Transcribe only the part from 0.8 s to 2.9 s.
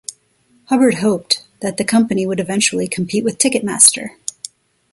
hoped that the company would eventually